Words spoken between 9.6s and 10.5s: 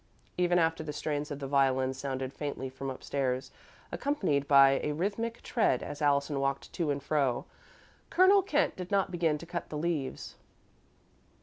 the leaves.